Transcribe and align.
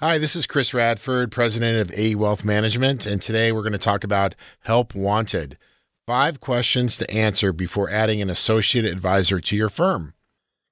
Hi, 0.00 0.18
this 0.18 0.34
is 0.34 0.48
Chris 0.48 0.74
Radford, 0.74 1.30
president 1.30 1.78
of 1.78 1.96
AE 1.96 2.16
Wealth 2.16 2.44
Management, 2.44 3.06
and 3.06 3.22
today 3.22 3.52
we're 3.52 3.62
going 3.62 3.70
to 3.74 3.78
talk 3.78 4.02
about 4.02 4.34
Help 4.64 4.92
Wanted. 4.92 5.56
Five 6.04 6.40
questions 6.40 6.98
to 6.98 7.08
answer 7.08 7.52
before 7.52 7.88
adding 7.88 8.20
an 8.20 8.28
associate 8.28 8.84
advisor 8.84 9.38
to 9.38 9.54
your 9.54 9.68
firm. 9.68 10.14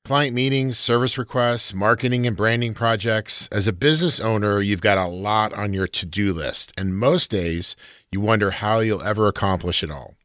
Client 0.04 0.34
meetings, 0.34 0.76
service 0.76 1.16
requests, 1.16 1.72
marketing 1.72 2.26
and 2.26 2.36
branding 2.36 2.74
projects. 2.74 3.48
As 3.52 3.68
a 3.68 3.72
business 3.72 4.18
owner, 4.18 4.60
you've 4.60 4.80
got 4.80 4.98
a 4.98 5.06
lot 5.06 5.52
on 5.52 5.72
your 5.72 5.86
to 5.86 6.04
do 6.04 6.32
list, 6.32 6.72
and 6.76 6.98
most 6.98 7.30
days 7.30 7.76
you 8.10 8.20
wonder 8.20 8.50
how 8.50 8.80
you'll 8.80 9.04
ever 9.04 9.28
accomplish 9.28 9.84
it 9.84 9.90
all. 9.90 10.16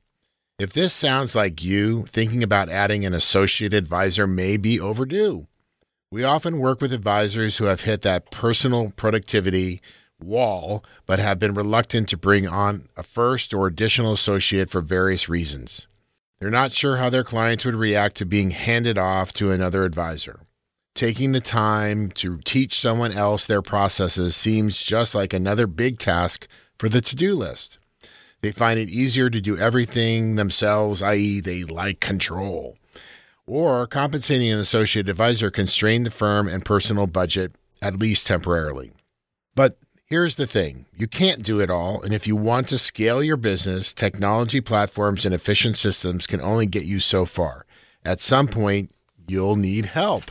If 0.57 0.73
this 0.73 0.91
sounds 0.91 1.35
like 1.35 1.63
you, 1.63 2.07
thinking 2.07 2.41
about 2.41 2.69
adding 2.69 3.05
an 3.05 3.13
associate 3.13 3.75
advisor 3.75 4.25
may 4.25 4.57
be 4.57 4.79
overdue. 4.79 5.45
We 6.09 6.23
often 6.23 6.59
work 6.59 6.79
with 6.79 6.93
advisors 6.93 7.57
who 7.57 7.65
have 7.65 7.81
hit 7.81 8.01
that 8.03 8.31
personal 8.31 8.91
productivity 8.91 9.81
wall, 10.21 10.81
but 11.05 11.19
have 11.19 11.37
been 11.37 11.53
reluctant 11.53 12.07
to 12.09 12.17
bring 12.17 12.47
on 12.47 12.87
a 12.95 13.03
first 13.03 13.53
or 13.53 13.67
additional 13.67 14.13
associate 14.13 14.69
for 14.69 14.79
various 14.79 15.27
reasons. 15.27 15.85
They're 16.39 16.49
not 16.49 16.71
sure 16.71 16.95
how 16.95 17.09
their 17.09 17.25
clients 17.25 17.65
would 17.65 17.75
react 17.75 18.15
to 18.17 18.25
being 18.25 18.51
handed 18.51 18.97
off 18.97 19.33
to 19.33 19.51
another 19.51 19.83
advisor. 19.83 20.39
Taking 20.95 21.33
the 21.33 21.41
time 21.41 22.11
to 22.11 22.37
teach 22.45 22.79
someone 22.79 23.11
else 23.11 23.45
their 23.45 23.61
processes 23.61 24.33
seems 24.33 24.81
just 24.81 25.13
like 25.13 25.33
another 25.33 25.67
big 25.67 25.99
task 25.99 26.47
for 26.79 26.87
the 26.87 27.01
to 27.01 27.17
do 27.17 27.35
list. 27.35 27.79
They 28.39 28.53
find 28.53 28.79
it 28.79 28.87
easier 28.87 29.29
to 29.29 29.41
do 29.41 29.57
everything 29.57 30.37
themselves, 30.37 31.01
i.e., 31.01 31.41
they 31.41 31.65
like 31.65 31.99
control 31.99 32.77
or 33.47 33.87
compensating 33.87 34.51
an 34.51 34.59
associate 34.59 35.09
advisor 35.09 35.49
can 35.49 35.65
strain 35.65 36.03
the 36.03 36.11
firm 36.11 36.47
and 36.47 36.65
personal 36.65 37.07
budget, 37.07 37.53
at 37.81 37.97
least 37.97 38.27
temporarily. 38.27 38.91
But 39.55 39.77
here's 40.05 40.35
the 40.35 40.45
thing 40.45 40.85
you 40.95 41.07
can't 41.07 41.43
do 41.43 41.59
it 41.59 41.69
all. 41.69 42.01
And 42.01 42.13
if 42.13 42.27
you 42.27 42.35
want 42.35 42.67
to 42.69 42.77
scale 42.77 43.23
your 43.23 43.37
business, 43.37 43.93
technology 43.93 44.61
platforms 44.61 45.25
and 45.25 45.33
efficient 45.33 45.77
systems 45.77 46.27
can 46.27 46.41
only 46.41 46.67
get 46.67 46.83
you 46.83 46.99
so 46.99 47.25
far. 47.25 47.65
At 48.03 48.21
some 48.21 48.47
point, 48.47 48.91
you'll 49.27 49.55
need 49.55 49.87
help. 49.87 50.29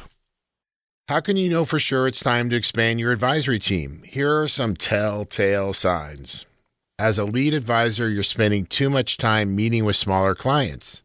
How 1.08 1.20
can 1.20 1.36
you 1.36 1.48
know 1.48 1.64
for 1.64 1.78
sure 1.78 2.08
it's 2.08 2.20
time 2.20 2.50
to 2.50 2.56
expand 2.56 2.98
your 2.98 3.12
advisory 3.12 3.60
team? 3.60 4.02
Here 4.04 4.40
are 4.40 4.48
some 4.48 4.74
telltale 4.74 5.72
signs. 5.72 6.46
As 6.98 7.18
a 7.18 7.24
lead 7.24 7.54
advisor, 7.54 8.08
you're 8.08 8.22
spending 8.22 8.66
too 8.66 8.90
much 8.90 9.16
time 9.16 9.54
meeting 9.54 9.84
with 9.84 9.96
smaller 9.96 10.34
clients. 10.34 11.02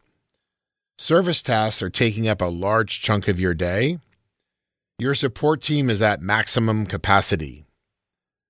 Service 1.01 1.41
tasks 1.41 1.81
are 1.81 1.89
taking 1.89 2.27
up 2.27 2.41
a 2.41 2.45
large 2.45 3.01
chunk 3.01 3.27
of 3.27 3.39
your 3.39 3.55
day. 3.55 3.97
Your 4.99 5.15
support 5.15 5.63
team 5.63 5.89
is 5.89 5.99
at 5.99 6.21
maximum 6.21 6.85
capacity. 6.85 7.65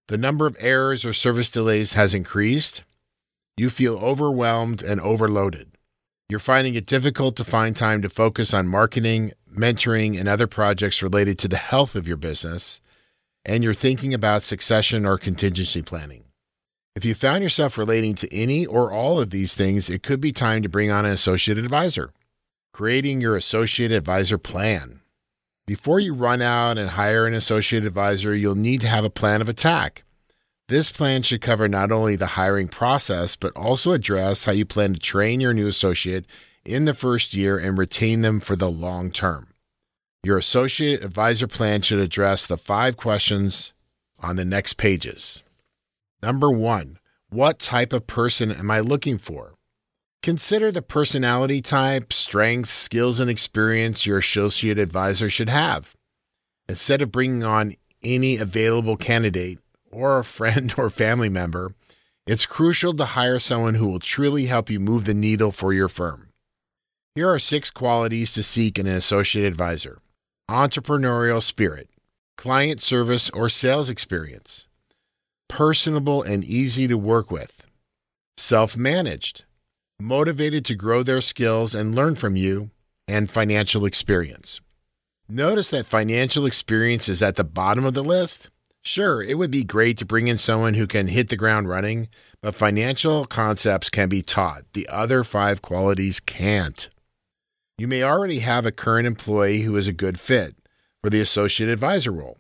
The 0.10 0.18
number 0.18 0.46
of 0.46 0.58
errors 0.60 1.06
or 1.06 1.14
service 1.14 1.50
delays 1.50 1.94
has 1.94 2.14
increased. 2.14 2.84
You 3.56 3.70
feel 3.70 3.98
overwhelmed 4.00 4.82
and 4.84 5.00
overloaded. 5.00 5.78
You're 6.28 6.42
finding 6.42 6.76
it 6.76 6.86
difficult 6.86 7.38
to 7.38 7.46
find 7.46 7.74
time 7.74 8.02
to 8.02 8.10
focus 8.10 8.54
on 8.54 8.68
marketing, 8.68 9.32
mentoring, 9.50 10.20
and 10.20 10.28
other 10.28 10.46
projects 10.46 11.02
related 11.02 11.40
to 11.40 11.48
the 11.48 11.56
health 11.56 11.96
of 11.96 12.06
your 12.06 12.18
business. 12.18 12.82
And 13.46 13.64
you're 13.64 13.74
thinking 13.74 14.14
about 14.14 14.44
succession 14.44 15.06
or 15.06 15.18
contingency 15.18 15.84
planning. 15.84 16.26
If 16.98 17.06
you 17.06 17.16
found 17.16 17.44
yourself 17.44 17.78
relating 17.78 18.14
to 18.16 18.36
any 18.36 18.66
or 18.66 18.92
all 18.92 19.22
of 19.22 19.30
these 19.30 19.56
things, 19.56 19.90
it 19.90 20.04
could 20.04 20.20
be 20.20 20.34
time 20.34 20.62
to 20.64 20.68
bring 20.68 20.92
on 20.92 21.06
an 21.06 21.14
associate 21.14 21.58
advisor 21.58 22.12
creating 22.73 23.22
your 23.22 23.36
associate 23.36 23.91
advisor 23.91 24.38
plan. 24.38 25.02
Before 25.67 26.00
you 26.00 26.14
run 26.14 26.41
out 26.41 26.77
and 26.77 26.91
hire 26.91 27.25
an 27.25 27.33
associate 27.33 27.86
advisor, 27.86 28.36
you'll 28.36 28.55
need 28.55 28.81
to 28.81 28.88
have 28.88 29.05
a 29.05 29.09
plan 29.09 29.41
of 29.41 29.50
attack. 29.50 30.03
This 30.67 30.92
plan 30.92 31.22
should 31.22 31.42
cover 31.42 31.67
not 31.67 31.92
only 31.92 32.16
the 32.16 32.38
hiring 32.38 32.67
process, 32.67 33.36
but 33.36 33.55
also 33.55 33.92
address 33.92 34.45
how 34.45 34.53
you 34.53 34.66
plan 34.66 34.94
to 34.94 34.99
train 34.99 35.42
your 35.42 35.53
new 35.53 35.67
associate 35.67 36.25
in 36.64 36.86
the 36.86 36.94
first 36.94 37.33
year 37.33 37.58
and 37.58 37.77
retain 37.77 38.21
them 38.21 38.39
for 38.39 38.55
the 38.55 38.71
long 38.71 39.11
term. 39.11 39.48
Your 40.23 40.37
associate 40.37 41.04
advisor 41.04 41.48
plan 41.48 41.81
should 41.81 41.99
address 41.99 42.45
the 42.45 42.58
five 42.58 42.95
questions 42.95 43.73
on 44.20 44.36
the 44.36 44.45
next 44.45 44.76
pages. 44.76 45.43
Number 46.21 46.52
one, 46.52 46.99
what 47.30 47.60
type 47.60 47.92
of 47.92 48.08
person 48.08 48.52
am 48.52 48.70
I 48.70 48.80
looking 48.80 49.17
for? 49.17 49.54
Consider 50.23 50.71
the 50.71 50.83
personality 50.83 51.64
type, 51.64 52.14
strengths, 52.14 52.71
skills, 52.71 53.20
and 53.20 53.27
experience 53.27 54.05
your 54.05 54.20
associate 54.20 54.77
advisor 54.77 55.32
should 55.32 55.49
have. 55.49 55.95
Instead 56.70 57.02
of 57.02 57.11
bringing 57.11 57.43
on 57.43 57.73
any 58.04 58.37
available 58.37 58.98
candidate 58.98 59.58
or 59.92 60.20
a 60.20 60.23
friend 60.23 60.76
or 60.77 60.92
family 60.92 61.30
member, 61.30 61.71
it's 62.27 62.45
crucial 62.45 62.93
to 62.93 63.05
hire 63.05 63.39
someone 63.39 63.76
who 63.76 63.87
will 63.87 63.99
truly 63.99 64.45
help 64.45 64.70
you 64.70 64.80
move 64.80 65.05
the 65.05 65.15
needle 65.15 65.52
for 65.52 65.73
your 65.73 65.89
firm. 65.89 66.27
Here 67.15 67.30
are 67.30 67.39
six 67.39 67.71
qualities 67.71 68.31
to 68.33 68.43
seek 68.43 68.77
in 68.77 68.86
an 68.86 68.95
associate 68.95 69.45
advisor 69.45 70.02
entrepreneurial 70.48 71.42
spirit, 71.42 71.89
client 72.37 72.81
service 72.81 73.30
or 73.31 73.49
sales 73.49 73.89
experience, 73.89 74.67
personable 75.49 76.21
and 76.21 76.43
easy 76.43 76.87
to 76.87 76.98
work 76.98 77.31
with, 77.31 77.65
self 78.37 78.77
managed 78.77 79.45
motivated 80.02 80.66
to 80.66 80.76
grow 80.76 81.04
their 81.04 81.22
skills 81.22 81.76
and 81.76 81.95
learn 81.95 82.16
from 82.16 82.36
you, 82.36 82.72
and 83.08 83.30
financial 83.30 83.86
experience. 83.86 84.62
Notice 85.28 85.70
that 85.70 85.86
financial 85.86 86.45
experience 86.45 87.08
is 87.08 87.22
at 87.22 87.36
the 87.36 87.44
bottom 87.44 87.86
of 87.86 87.94
the 87.94 88.04
list. 88.04 88.50
Sure, 88.84 89.22
it 89.22 89.38
would 89.38 89.52
be 89.52 89.64
great 89.64 89.98
to 90.00 90.06
bring 90.06 90.28
in 90.28 90.38
someone 90.38 90.73
who 90.73 90.88
can 90.88 91.08
hit 91.08 91.30
the 91.30 91.38
ground 91.38 91.70
running, 91.70 92.10
but 92.42 92.56
financial 92.56 93.26
concepts 93.26 93.90
can 93.90 94.10
be 94.10 94.22
taught. 94.22 94.64
The 94.73 94.88
other 94.90 95.23
five 95.23 95.61
qualities 95.61 96.20
can't. 96.20 96.90
You 97.78 97.88
may 97.88 98.04
already 98.04 98.40
have 98.40 98.66
a 98.66 98.72
current 98.72 99.08
employee 99.08 99.61
who 99.61 99.76
is 99.78 99.88
a 99.88 99.94
good 99.94 100.20
fit 100.20 100.56
for 101.04 101.10
the 101.10 101.22
associate 101.22 101.70
advisor 101.70 102.11
role. 102.11 102.38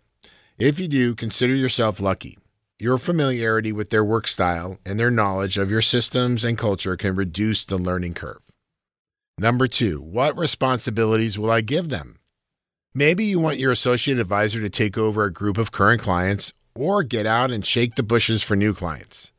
If 0.57 0.79
you 0.79 0.87
do, 0.87 1.15
consider 1.15 1.55
yourself 1.55 1.99
lucky. 1.99 2.37
Your 2.81 2.97
familiarity 2.97 3.71
with 3.71 3.91
their 3.91 4.03
work 4.03 4.27
style 4.27 4.79
and 4.83 4.99
their 4.99 5.11
knowledge 5.11 5.59
of 5.59 5.69
your 5.69 5.83
systems 5.83 6.43
and 6.43 6.57
culture 6.57 6.97
can 6.97 7.15
reduce 7.15 7.63
the 7.63 7.77
learning 7.77 8.15
curve. 8.15 8.41
Number 9.37 9.67
two, 9.67 10.01
what 10.01 10.35
responsibilities 10.35 11.37
will 11.37 11.51
I 11.51 11.61
give 11.61 11.89
them? 11.89 12.17
Maybe 12.95 13.23
you 13.23 13.39
want 13.39 13.59
your 13.59 13.71
associate 13.71 14.17
advisor 14.17 14.61
to 14.61 14.69
take 14.71 14.97
over 14.97 15.25
a 15.25 15.31
group 15.31 15.59
of 15.59 15.71
current 15.71 16.01
clients 16.01 16.53
or 16.73 17.03
get 17.03 17.27
out 17.27 17.51
and 17.51 17.63
shake 17.63 17.93
the 17.93 18.01
bushes 18.01 18.41
for 18.41 18.55
new 18.55 18.73
clients. 18.73 19.31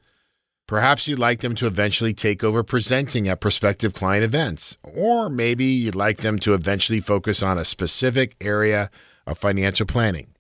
Perhaps 0.69 1.08
you'd 1.08 1.19
like 1.19 1.41
them 1.41 1.56
to 1.56 1.66
eventually 1.66 2.14
take 2.14 2.44
over 2.44 2.62
presenting 2.62 3.26
at 3.26 3.41
prospective 3.41 3.92
client 3.92 4.22
events, 4.22 4.78
or 4.84 5.28
maybe 5.28 5.64
you'd 5.64 5.97
like 5.97 6.19
them 6.19 6.38
to 6.38 6.54
eventually 6.54 7.00
focus 7.00 7.42
on 7.42 7.58
a 7.58 7.64
specific 7.64 8.36
area 8.41 8.88
of 9.26 9.36
financial 9.36 9.84
planning. 9.84 10.31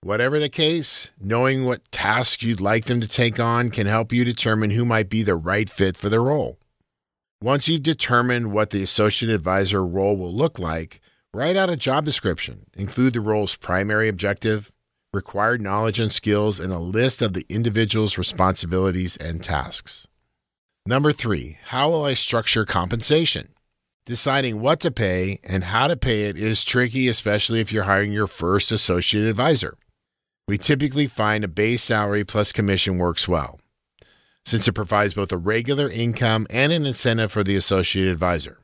Whatever 0.00 0.38
the 0.38 0.48
case, 0.48 1.10
knowing 1.20 1.64
what 1.64 1.90
tasks 1.90 2.44
you'd 2.44 2.60
like 2.60 2.84
them 2.84 3.00
to 3.00 3.08
take 3.08 3.40
on 3.40 3.68
can 3.68 3.88
help 3.88 4.12
you 4.12 4.24
determine 4.24 4.70
who 4.70 4.84
might 4.84 5.08
be 5.08 5.24
the 5.24 5.34
right 5.34 5.68
fit 5.68 5.96
for 5.96 6.08
the 6.08 6.20
role. 6.20 6.56
Once 7.42 7.66
you've 7.66 7.82
determined 7.82 8.52
what 8.52 8.70
the 8.70 8.82
associate 8.82 9.28
advisor 9.28 9.84
role 9.84 10.16
will 10.16 10.32
look 10.32 10.56
like, 10.56 11.00
write 11.34 11.56
out 11.56 11.68
a 11.68 11.74
job 11.74 12.04
description, 12.04 12.66
include 12.76 13.12
the 13.12 13.20
role's 13.20 13.56
primary 13.56 14.08
objective, 14.08 14.70
required 15.12 15.60
knowledge 15.60 15.98
and 15.98 16.12
skills, 16.12 16.60
and 16.60 16.72
a 16.72 16.78
list 16.78 17.20
of 17.20 17.32
the 17.32 17.44
individual's 17.48 18.16
responsibilities 18.16 19.16
and 19.16 19.42
tasks. 19.42 20.06
Number 20.86 21.10
three, 21.10 21.58
how 21.66 21.90
will 21.90 22.04
I 22.04 22.14
structure 22.14 22.64
compensation? 22.64 23.48
Deciding 24.06 24.60
what 24.60 24.78
to 24.80 24.92
pay 24.92 25.40
and 25.42 25.64
how 25.64 25.88
to 25.88 25.96
pay 25.96 26.26
it 26.26 26.38
is 26.38 26.64
tricky, 26.64 27.08
especially 27.08 27.58
if 27.58 27.72
you're 27.72 27.82
hiring 27.82 28.12
your 28.12 28.28
first 28.28 28.70
associate 28.70 29.28
advisor. 29.28 29.76
We 30.48 30.56
typically 30.56 31.06
find 31.06 31.44
a 31.44 31.48
base 31.48 31.82
salary 31.82 32.24
plus 32.24 32.52
commission 32.52 32.96
works 32.96 33.28
well, 33.28 33.60
since 34.46 34.66
it 34.66 34.72
provides 34.72 35.12
both 35.12 35.30
a 35.30 35.36
regular 35.36 35.90
income 35.90 36.46
and 36.48 36.72
an 36.72 36.86
incentive 36.86 37.30
for 37.30 37.44
the 37.44 37.54
associate 37.54 38.10
advisor. 38.10 38.58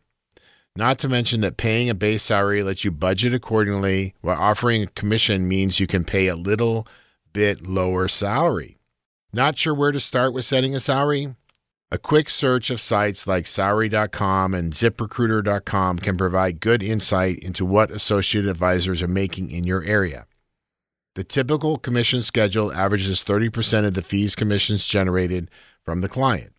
Not 0.75 0.99
to 1.01 1.11
mention 1.11 1.43
that 1.43 1.59
paying 1.59 1.91
a 1.91 1.95
base 1.95 2.23
salary 2.23 2.63
lets 2.63 2.87
you 2.87 2.91
budget 2.91 3.35
accordingly, 3.35 4.15
while 4.23 4.41
offering 4.41 4.83
a 4.83 4.87
commission 4.87 5.47
means 5.47 5.79
you 5.79 5.87
can 5.87 6.05
pay 6.05 6.27
a 6.27 6.35
little 6.35 6.89
bit 7.35 7.67
lower 7.67 8.09
salary. 8.09 8.79
Not 9.31 9.59
sure 9.59 9.75
where 9.75 9.93
to 9.93 10.01
start 10.01 10.33
with 10.33 10.47
setting 10.47 10.75
a 10.75 10.81
salary? 10.81 11.35
A 11.91 11.99
quick 11.99 12.31
search 12.31 12.71
of 12.71 12.81
sites 12.81 13.27
like 13.27 13.47
salary.com 13.47 14.55
and 14.55 14.73
ziprecruiter.com 14.73 15.99
can 15.99 16.17
provide 16.17 16.61
good 16.61 16.83
insight 16.83 17.41
into 17.41 17.67
what 17.67 17.91
associate 17.91 18.47
advisors 18.47 19.03
are 19.03 19.07
making 19.07 19.51
in 19.51 19.65
your 19.65 19.85
area. 19.85 20.27
The 21.15 21.25
typical 21.25 21.79
commission 21.79 22.23
schedule 22.23 22.73
averages 22.73 23.23
30% 23.23 23.87
of 23.87 23.95
the 23.95 24.03
fees 24.03 24.35
commissions 24.35 24.85
generated 24.85 25.49
from 25.85 26.01
the 26.01 26.09
client. 26.09 26.53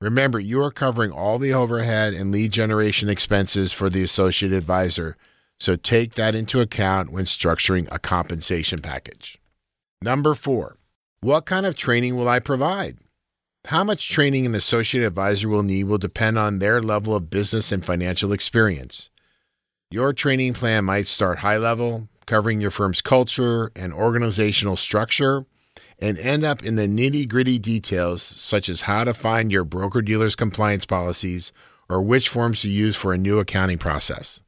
Remember, 0.00 0.40
you 0.40 0.60
are 0.60 0.72
covering 0.72 1.12
all 1.12 1.38
the 1.38 1.54
overhead 1.54 2.12
and 2.12 2.32
lead 2.32 2.52
generation 2.52 3.08
expenses 3.08 3.72
for 3.72 3.88
the 3.88 4.02
associate 4.02 4.52
advisor, 4.52 5.16
so 5.58 5.76
take 5.76 6.14
that 6.14 6.34
into 6.34 6.60
account 6.60 7.12
when 7.12 7.24
structuring 7.24 7.88
a 7.90 7.98
compensation 7.98 8.80
package. 8.80 9.38
Number 10.02 10.34
four, 10.34 10.76
what 11.20 11.46
kind 11.46 11.64
of 11.64 11.76
training 11.76 12.16
will 12.16 12.28
I 12.28 12.40
provide? 12.40 12.98
How 13.66 13.84
much 13.84 14.10
training 14.10 14.46
an 14.46 14.54
associate 14.54 15.04
advisor 15.04 15.48
will 15.48 15.62
need 15.62 15.84
will 15.84 15.98
depend 15.98 16.38
on 16.38 16.58
their 16.58 16.82
level 16.82 17.14
of 17.14 17.30
business 17.30 17.72
and 17.72 17.84
financial 17.84 18.32
experience. 18.32 19.10
Your 19.90 20.12
training 20.12 20.54
plan 20.54 20.84
might 20.84 21.06
start 21.06 21.38
high 21.38 21.56
level, 21.56 22.08
covering 22.26 22.60
your 22.60 22.70
firm's 22.70 23.00
culture 23.00 23.70
and 23.74 23.92
organizational 23.92 24.76
structure, 24.76 25.46
and 25.98 26.18
end 26.18 26.44
up 26.44 26.62
in 26.62 26.76
the 26.76 26.86
nitty 26.86 27.28
gritty 27.28 27.58
details, 27.58 28.22
such 28.22 28.68
as 28.68 28.82
how 28.82 29.04
to 29.04 29.14
find 29.14 29.50
your 29.50 29.64
broker 29.64 30.02
dealer's 30.02 30.36
compliance 30.36 30.84
policies 30.84 31.52
or 31.88 32.02
which 32.02 32.28
forms 32.28 32.60
to 32.60 32.68
use 32.68 32.96
for 32.96 33.12
a 33.12 33.18
new 33.18 33.38
accounting 33.38 33.78
process. 33.78 34.42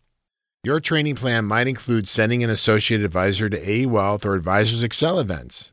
Your 0.64 0.80
training 0.80 1.14
plan 1.14 1.44
might 1.44 1.68
include 1.68 2.08
sending 2.08 2.42
an 2.42 2.50
associate 2.50 3.02
advisor 3.02 3.48
to 3.48 3.70
AE 3.70 3.86
Wealth 3.86 4.26
or 4.26 4.34
Advisors 4.34 4.82
Excel 4.82 5.20
events 5.20 5.72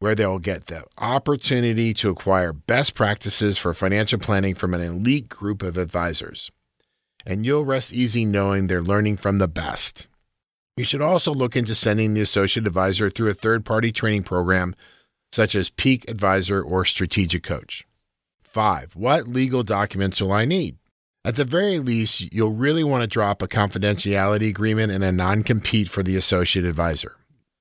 where 0.00 0.14
they'll 0.14 0.38
get 0.38 0.66
the 0.66 0.82
opportunity 0.98 1.92
to 1.92 2.08
acquire 2.08 2.54
best 2.54 2.94
practices 2.94 3.58
for 3.58 3.72
financial 3.74 4.18
planning 4.18 4.54
from 4.54 4.72
an 4.74 4.80
elite 4.80 5.28
group 5.28 5.62
of 5.62 5.76
advisors. 5.76 6.50
And 7.26 7.44
you'll 7.44 7.66
rest 7.66 7.92
easy 7.92 8.24
knowing 8.24 8.66
they're 8.66 8.82
learning 8.82 9.18
from 9.18 9.38
the 9.38 9.46
best. 9.46 10.08
You 10.76 10.84
should 10.84 11.02
also 11.02 11.34
look 11.34 11.56
into 11.56 11.74
sending 11.74 12.14
the 12.14 12.20
associate 12.20 12.66
advisor 12.66 13.10
through 13.10 13.28
a 13.28 13.34
third 13.34 13.64
party 13.64 13.92
training 13.92 14.22
program 14.22 14.74
such 15.32 15.54
as 15.54 15.70
Peak 15.70 16.10
Advisor 16.10 16.62
or 16.62 16.84
Strategic 16.84 17.42
Coach. 17.42 17.86
Five, 18.42 18.96
what 18.96 19.28
legal 19.28 19.62
documents 19.62 20.20
will 20.20 20.32
I 20.32 20.44
need? 20.44 20.76
At 21.24 21.36
the 21.36 21.44
very 21.44 21.78
least, 21.78 22.32
you'll 22.32 22.52
really 22.52 22.82
want 22.82 23.02
to 23.02 23.06
drop 23.06 23.42
a 23.42 23.48
confidentiality 23.48 24.48
agreement 24.48 24.90
and 24.90 25.04
a 25.04 25.12
non 25.12 25.42
compete 25.42 25.88
for 25.88 26.02
the 26.02 26.16
associate 26.16 26.64
advisor. 26.64 27.16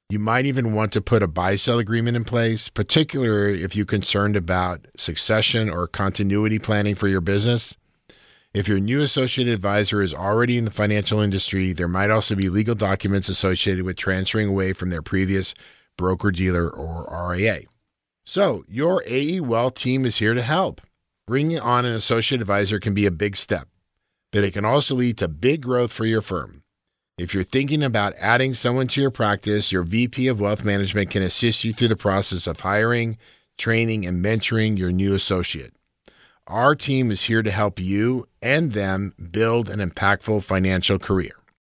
You 0.10 0.18
might 0.18 0.46
even 0.46 0.74
want 0.74 0.92
to 0.94 1.02
put 1.02 1.22
a 1.22 1.28
buy 1.28 1.58
sell 1.58 1.78
agreement 1.78 2.18
in 2.18 2.24
place, 2.24 2.70
particularly 2.70 3.62
if 3.62 3.76
you're 3.76 3.86
concerned 3.86 4.36
about 4.36 4.88
succession 4.98 5.70
or 5.70 5.88
continuity 5.88 6.58
planning 6.58 6.96
for 6.96 7.08
your 7.08 7.22
business. 7.22 7.78
If 8.60 8.68
your 8.68 8.82
new 8.82 9.02
associate 9.02 9.48
advisor 9.48 10.02
is 10.02 10.14
already 10.14 10.58
in 10.58 10.66
the 10.66 10.70
financial 10.70 11.22
industry, 11.22 11.72
there 11.72 11.88
might 11.88 12.10
also 12.10 12.36
be 12.36 12.50
legal 12.50 12.76
documents 12.76 13.30
associated 13.30 13.86
with 13.86 13.96
transferring 13.96 14.50
away 14.50 14.74
from 14.74 14.90
their 14.90 15.02
previous 15.02 15.54
broker 15.98 16.30
dealer 16.30 16.70
or 16.70 17.08
RIA. 17.32 17.62
So, 18.26 18.66
your 18.68 19.02
AE 19.08 19.40
Wealth 19.40 19.76
team 19.76 20.04
is 20.06 20.18
here 20.18 20.34
to 20.34 20.42
help. 20.42 20.82
Bringing 21.26 21.58
on 21.58 21.86
an 21.86 21.94
associate 21.94 22.42
advisor 22.42 22.82
can 22.82 22.94
be 22.94 23.06
a 23.06 23.12
big 23.12 23.38
step, 23.38 23.70
but 24.34 24.44
it 24.44 24.52
can 24.52 24.66
also 24.66 24.94
lead 24.94 25.18
to 25.20 25.30
big 25.30 25.62
growth 25.62 25.94
for 25.94 26.04
your 26.04 26.22
firm. 26.22 26.64
If 27.18 27.34
you're 27.34 27.44
thinking 27.44 27.82
about 27.82 28.14
adding 28.20 28.54
someone 28.54 28.90
to 28.90 29.00
your 29.00 29.10
practice, 29.10 29.72
your 29.72 29.84
VP 29.84 30.28
of 30.28 30.42
Wealth 30.42 30.66
Management 30.66 31.12
can 31.12 31.24
assist 31.24 31.64
you 31.64 31.72
through 31.72 31.88
the 31.88 31.96
process 31.96 32.46
of 32.46 32.60
hiring, 32.60 33.18
training, 33.58 34.06
and 34.06 34.22
mentoring 34.22 34.78
your 34.78 34.92
new 34.92 35.16
associate. 35.16 35.79
Our 36.50 36.74
team 36.74 37.12
is 37.12 37.26
here 37.26 37.44
to 37.44 37.52
help 37.52 37.80
you 37.80 38.28
and 38.42 38.72
them 38.72 39.14
build 39.32 39.70
an 39.70 39.88
impactful 39.88 40.44
financial 40.44 40.98
career. 40.98 41.39